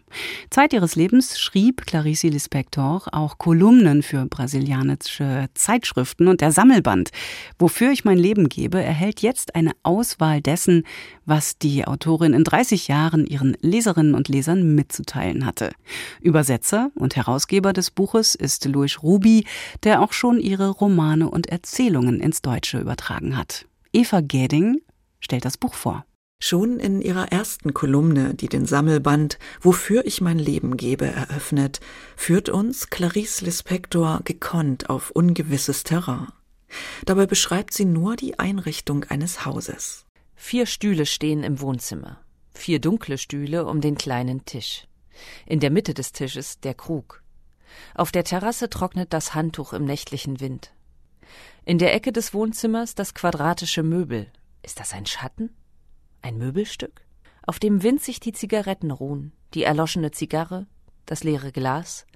[0.50, 7.10] Zeit ihres Lebens schrieb Clarice Lispector auch Kolumnen für brasilianische Zeitschriften und der Sammelband
[7.58, 10.84] Wofür ich mein Leben gebe erhält jetzt eine Auswahl dessen,
[11.24, 15.72] was die Autorin in 30 Jahren ihren Leserinnen und Lesern mitzuteilen hatte.
[16.20, 19.46] Übersetzer und Herausgeber des Buches ist Louis Ruby,
[19.84, 23.66] der auch schon ihre Romane und Erzählungen ins Deutsche übertragen hat.
[23.92, 24.80] Eva Gäding
[25.20, 26.04] stellt das Buch vor.
[26.40, 31.80] Schon in ihrer ersten Kolumne, die den Sammelband Wofür ich mein Leben gebe eröffnet,
[32.16, 36.26] führt uns Clarice Lispector gekonnt auf ungewisses Terrain.
[37.06, 40.04] Dabei beschreibt sie nur die Einrichtung eines Hauses.
[40.34, 42.20] Vier Stühle stehen im Wohnzimmer,
[42.52, 44.86] vier dunkle Stühle um den kleinen Tisch.
[45.46, 47.22] In der Mitte des Tisches der Krug.
[47.94, 50.72] Auf der Terrasse trocknet das Handtuch im nächtlichen Wind.
[51.64, 54.30] In der Ecke des Wohnzimmers das quadratische Möbel.
[54.62, 55.50] Ist das ein Schatten?
[56.22, 57.02] Ein Möbelstück,
[57.46, 60.66] auf dem winzig die Zigaretten ruhen, die erloschene Zigarre,
[61.04, 62.06] das leere Glas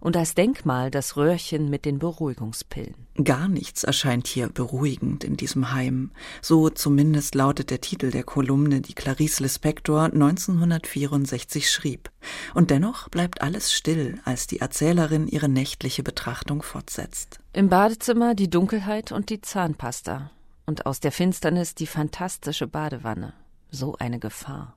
[0.00, 2.94] und als Denkmal das Röhrchen mit den Beruhigungspillen.
[3.22, 6.12] Gar nichts erscheint hier beruhigend in diesem Heim.
[6.40, 12.10] So zumindest lautet der Titel der Kolumne, die Clarice Lispector 1964 schrieb.
[12.54, 17.40] Und dennoch bleibt alles still, als die Erzählerin ihre nächtliche Betrachtung fortsetzt.
[17.52, 20.30] Im Badezimmer die Dunkelheit und die Zahnpasta.
[20.66, 23.32] Und aus der Finsternis die fantastische Badewanne
[23.70, 24.76] so eine Gefahr.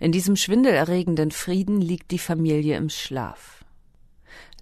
[0.00, 3.64] In diesem schwindelerregenden Frieden liegt die Familie im Schlaf.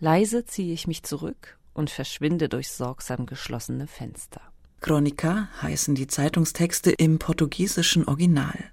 [0.00, 4.40] Leise ziehe ich mich zurück und verschwinde durch sorgsam geschlossene Fenster.
[4.80, 8.70] Chronica heißen die Zeitungstexte im portugiesischen Original.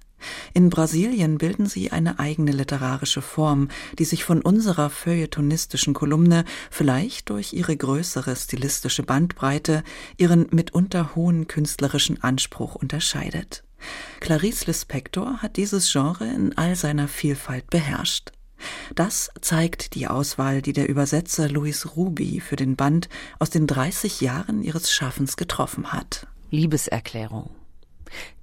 [0.54, 3.68] In Brasilien bilden sie eine eigene literarische Form,
[3.98, 9.82] die sich von unserer feuilletonistischen Kolumne vielleicht durch ihre größere stilistische Bandbreite,
[10.16, 13.64] ihren mitunter hohen künstlerischen Anspruch unterscheidet.
[14.20, 18.32] Clarice Lispector hat dieses Genre in all seiner Vielfalt beherrscht.
[18.94, 24.20] Das zeigt die Auswahl, die der Übersetzer Louis Ruby für den Band aus den 30
[24.20, 26.26] Jahren ihres Schaffens getroffen hat.
[26.50, 27.50] Liebeserklärung.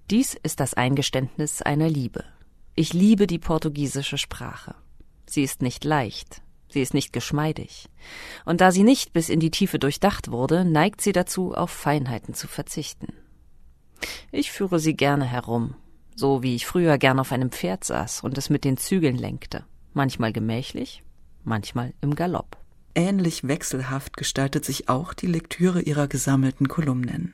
[0.09, 2.26] Dies ist das Eingeständnis einer Liebe.
[2.76, 4.76] Ich liebe die portugiesische Sprache.
[5.26, 7.88] Sie ist nicht leicht, sie ist nicht geschmeidig.
[8.43, 12.34] Und da sie nicht bis in die Tiefe durchdacht wurde, neigt sie dazu, auf Feinheiten
[12.34, 13.14] zu verzichten.
[14.32, 15.76] Ich führe sie gerne herum,
[16.16, 19.66] so wie ich früher gern auf einem Pferd saß und es mit den Zügeln lenkte,
[19.93, 21.03] manchmal gemächlich,
[21.43, 22.57] manchmal im Galopp.
[22.93, 27.33] Ähnlich wechselhaft gestaltet sich auch die Lektüre ihrer gesammelten Kolumnen.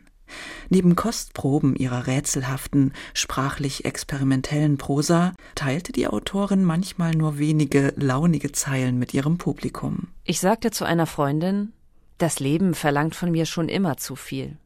[0.69, 8.99] Neben Kostproben ihrer rätselhaften, sprachlich experimentellen Prosa teilte die Autorin manchmal nur wenige launige Zeilen
[8.99, 10.09] mit ihrem Publikum.
[10.25, 11.71] Ich sagte zu einer Freundin,
[12.17, 14.57] das Leben verlangt von mir schon immer zu viel.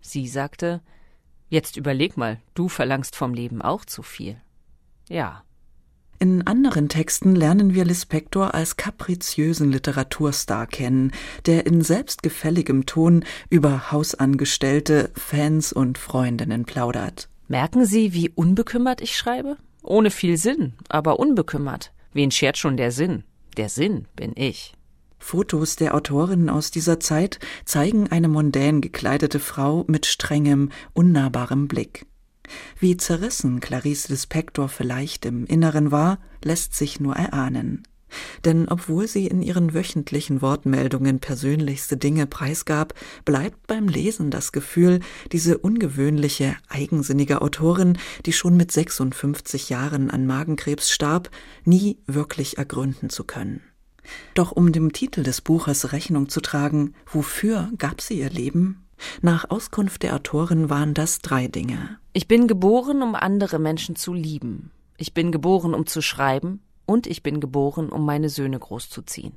[0.00, 0.80] Sie sagte,
[1.50, 4.40] Jetzt überleg mal, du verlangst vom Leben auch zu viel.
[5.08, 5.42] Ja.
[6.22, 11.12] In anderen Texten lernen wir Lispector als kapriziösen Literaturstar kennen,
[11.46, 17.30] der in selbstgefälligem Ton über Hausangestellte, Fans und Freundinnen plaudert.
[17.48, 19.56] Merken Sie, wie unbekümmert ich schreibe?
[19.82, 21.90] Ohne viel Sinn, aber unbekümmert.
[22.12, 23.24] Wen schert schon der Sinn?
[23.56, 24.74] Der Sinn bin ich.
[25.18, 32.04] Fotos der Autorin aus dieser Zeit zeigen eine mondän gekleidete Frau mit strengem, unnahbarem Blick.
[32.78, 37.84] Wie zerrissen Clarice Lispector vielleicht im Inneren war, lässt sich nur erahnen.
[38.44, 42.94] Denn obwohl sie in ihren wöchentlichen Wortmeldungen persönlichste Dinge preisgab,
[43.24, 45.00] bleibt beim Lesen das Gefühl,
[45.32, 51.30] diese ungewöhnliche, eigensinnige Autorin, die schon mit 56 Jahren an Magenkrebs starb,
[51.64, 53.62] nie wirklich ergründen zu können.
[54.34, 58.86] Doch um dem Titel des Buches Rechnung zu tragen, wofür gab sie ihr Leben?
[59.22, 61.98] Nach Auskunft der Autorin waren das drei Dinge.
[62.12, 64.70] Ich bin geboren, um andere Menschen zu lieben.
[64.96, 66.62] Ich bin geboren, um zu schreiben.
[66.86, 69.36] Und ich bin geboren, um meine Söhne großzuziehen.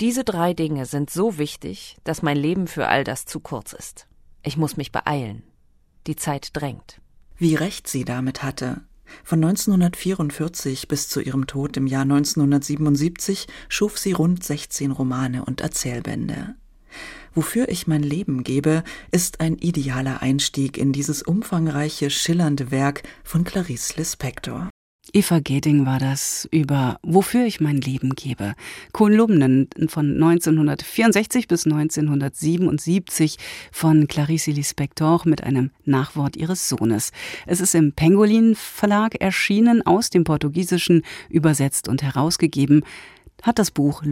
[0.00, 4.06] Diese drei Dinge sind so wichtig, dass mein Leben für all das zu kurz ist.
[4.42, 5.42] Ich muss mich beeilen.
[6.06, 7.00] Die Zeit drängt.
[7.36, 8.82] Wie recht sie damit hatte,
[9.24, 15.60] von 1944 bis zu ihrem Tod im Jahr 1977 schuf sie rund 16 Romane und
[15.60, 16.54] Erzählbände.
[17.34, 23.44] Wofür ich mein Leben gebe, ist ein idealer Einstieg in dieses umfangreiche, schillernde Werk von
[23.44, 24.68] Clarice Lispector.
[25.12, 28.54] Eva Geding war das über Wofür ich mein Leben gebe.
[28.92, 33.36] Kolumnen von 1964 bis 1977
[33.72, 37.10] von Clarice Lispector mit einem Nachwort ihres Sohnes.
[37.46, 42.84] Es ist im Pengolin Verlag erschienen, aus dem Portugiesischen übersetzt und herausgegeben,
[43.42, 44.04] hat das Buch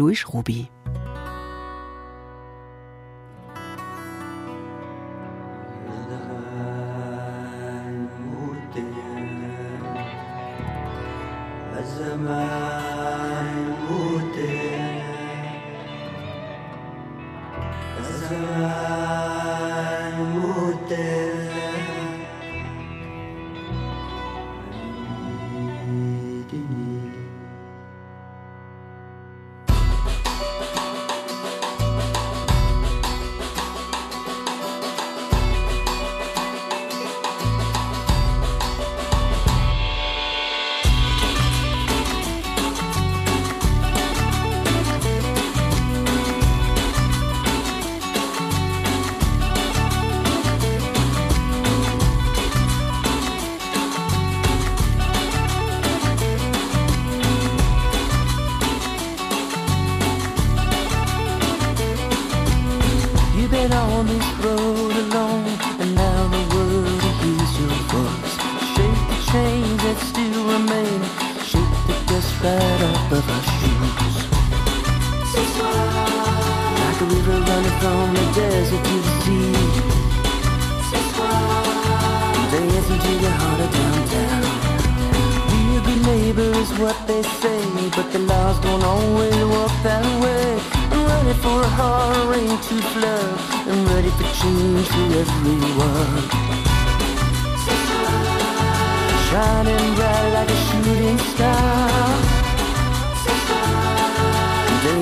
[12.20, 12.59] my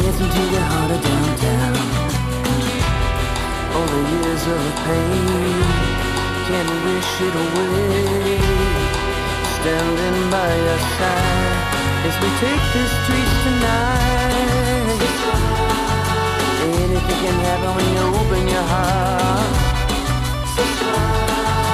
[0.08, 1.76] gets me to the heart of downtown.
[3.76, 5.52] All the years of pain
[6.48, 8.40] Can wish it away?
[9.56, 11.56] Standing by your side
[12.08, 15.00] As we take the streets tonight.
[16.72, 19.56] Anything can happen when you open your heart.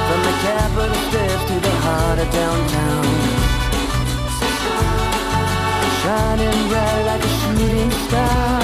[0.09, 3.44] From the capital steps to the heart of downtown.
[6.05, 8.61] Shining bright like a shooting star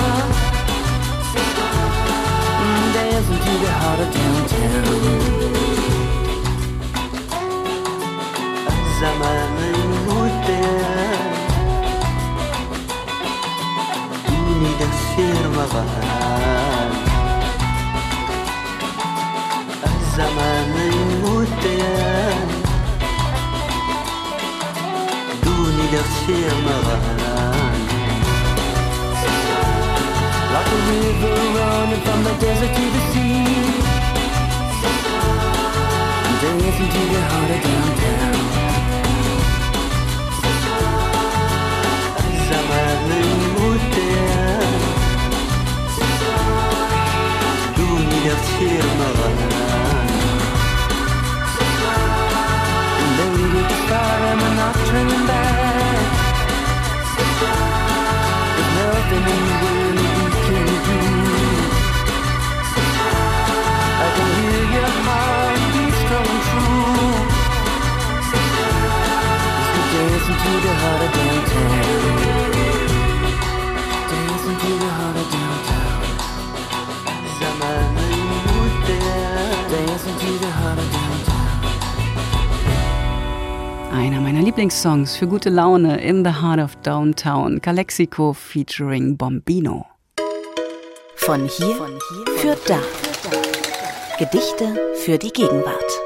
[2.92, 5.80] Dancing to the heart of downtown
[9.00, 11.32] زمان المدام
[14.28, 16.92] دوني دسير مغام
[20.16, 22.49] زمان المدام
[25.90, 27.70] divertir morale.
[30.52, 33.44] Like a river running from the desert to the sea.
[36.40, 38.38] Dancing to your heart of downtown.
[42.46, 43.20] Ça va le
[43.54, 44.14] monter.
[47.74, 49.48] Pour divertir morale.
[53.18, 53.62] Lady,
[53.92, 55.69] I'm not turning back.
[59.10, 59.90] Louis Ruby.
[64.70, 64.94] Einer
[71.04, 71.39] meiner
[84.50, 89.86] Lieblingssongs für gute Laune in the Heart of Downtown, Calexico featuring Bombino.
[91.14, 92.80] Von hier, Von hier für da.
[94.18, 96.00] Gedichte für die Gegenwart.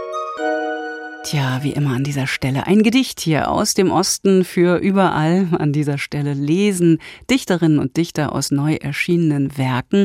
[1.24, 5.72] Tja, wie immer an dieser Stelle ein Gedicht hier aus dem Osten für überall an
[5.72, 6.98] dieser Stelle lesen
[7.30, 10.04] Dichterinnen und Dichter aus neu erschienenen Werken.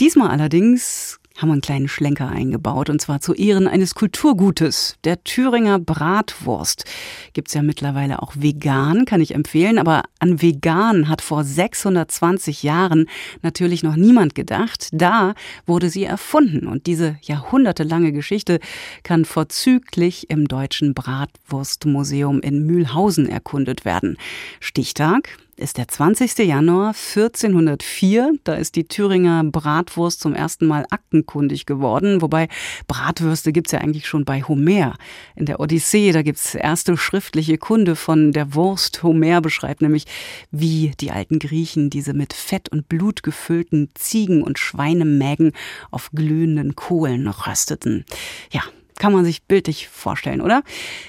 [0.00, 5.22] Diesmal allerdings haben wir einen kleinen Schlenker eingebaut und zwar zu Ehren eines Kulturgutes, der
[5.22, 6.84] Thüringer Bratwurst.
[7.32, 13.06] Gibt's ja mittlerweile auch vegan, kann ich empfehlen, aber an vegan hat vor 620 Jahren
[13.42, 14.88] natürlich noch niemand gedacht.
[14.92, 15.34] Da
[15.64, 18.58] wurde sie erfunden und diese jahrhundertelange Geschichte
[19.04, 24.16] kann vorzüglich im Deutschen Bratwurstmuseum in Mühlhausen erkundet werden.
[24.58, 26.38] Stichtag ist der 20.
[26.38, 28.32] Januar 1404.
[28.44, 32.22] Da ist die Thüringer Bratwurst zum ersten Mal aktenkundig geworden.
[32.22, 32.48] Wobei
[32.86, 34.96] Bratwürste gibt's ja eigentlich schon bei Homer.
[35.36, 39.02] In der Odyssee, da gibt's erste schriftliche Kunde von der Wurst.
[39.02, 40.06] Homer beschreibt nämlich,
[40.50, 45.52] wie die alten Griechen diese mit Fett und Blut gefüllten Ziegen- und Schweinemägen
[45.90, 48.04] auf glühenden Kohlen rösteten.
[48.52, 48.62] Ja,
[48.98, 50.62] kann man sich bildlich vorstellen, oder?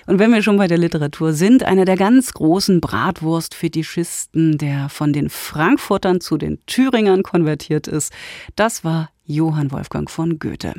[0.05, 5.13] Und wenn wir schon bei der Literatur sind, einer der ganz großen Bratwurst-Fetischisten, der von
[5.13, 8.13] den Frankfurtern zu den Thüringern konvertiert ist,
[8.55, 10.73] das war Johann Wolfgang von Goethe.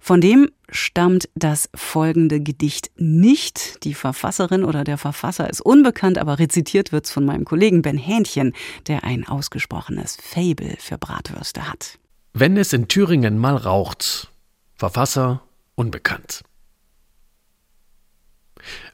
[0.00, 3.84] Von dem stammt das folgende Gedicht nicht.
[3.84, 8.54] Die Verfasserin oder der Verfasser ist unbekannt, aber rezitiert wird's von meinem Kollegen Ben Hähnchen,
[8.86, 11.98] der ein ausgesprochenes Fable für Bratwürste hat.
[12.32, 14.30] Wenn es in Thüringen mal raucht.
[14.76, 15.42] Verfasser
[15.78, 16.42] unbekannt.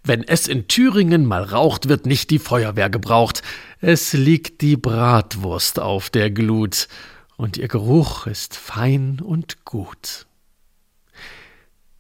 [0.03, 3.43] Wenn es in Thüringen mal raucht, wird nicht die Feuerwehr gebraucht.
[3.81, 6.89] Es liegt die Bratwurst auf der Glut,
[7.37, 10.27] und ihr Geruch ist fein und gut.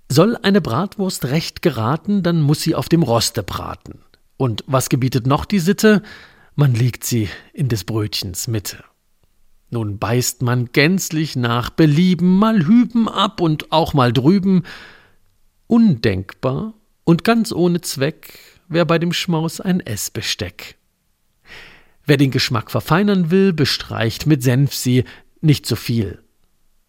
[0.09, 4.01] Soll eine Bratwurst recht geraten, dann muss sie auf dem Roste braten.
[4.37, 6.03] Und was gebietet noch die Sitte?
[6.55, 8.85] Man legt sie in des Brötchens Mitte.
[9.71, 14.62] Nun beißt man gänzlich nach Belieben, mal hüben ab und auch mal drüben.
[15.67, 18.39] Undenkbar und ganz ohne Zweck
[18.69, 20.77] wär bei dem Schmaus ein Essbesteck.
[22.07, 25.05] Wer den Geschmack verfeinern will, bestreicht mit Senf sie
[25.41, 26.23] nicht zu viel.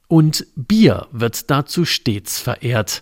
[0.08, 3.02] Und Bier wird dazu stets verehrt.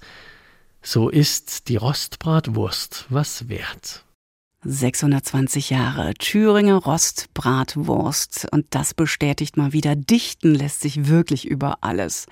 [0.81, 4.05] So ist die Rostbratwurst was wert.
[4.65, 8.47] 620 Jahre Thüringer Rostbratwurst.
[8.51, 12.25] Und das bestätigt mal wieder, dichten lässt sich wirklich über alles.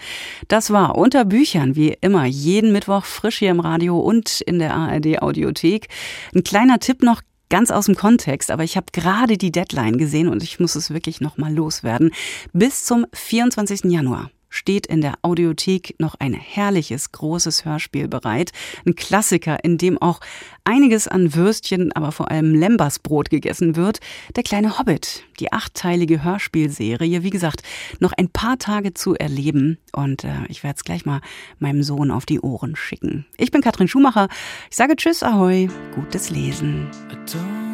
[0.48, 4.74] Das war unter Büchern, wie immer, jeden Mittwoch frisch hier im Radio und in der
[4.74, 5.88] ARD Audiothek.
[6.34, 10.30] Ein kleiner Tipp noch, ganz aus dem Kontext, aber ich habe gerade die Deadline gesehen
[10.30, 12.12] und ich muss es wirklich nochmal loswerden.
[12.54, 13.92] Bis zum 24.
[13.92, 18.52] Januar steht in der Audiothek noch ein herrliches, großes Hörspiel bereit.
[18.86, 20.20] Ein Klassiker, in dem auch
[20.64, 24.00] einiges an Würstchen, aber vor allem Lembersbrot gegessen wird.
[24.36, 27.24] Der kleine Hobbit, die achtteilige Hörspielserie.
[27.24, 27.64] Wie gesagt,
[28.00, 29.80] noch ein paar Tage zu erleben.
[29.94, 31.22] Und äh, ich werde es gleich mal
[31.58, 33.26] meinem Sohn auf die Ohren schicken.
[33.38, 34.28] Ich bin Katrin Schumacher.
[34.70, 36.88] Ich sage Tschüss, Ahoi, gutes Lesen.
[37.34, 37.71] or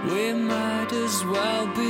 [0.09, 1.90] We might as well be